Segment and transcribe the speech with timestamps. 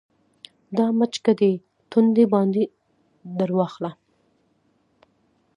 [0.77, 1.51] دا مچکه دې
[1.91, 2.63] تندي باندې
[3.39, 3.91] درواخله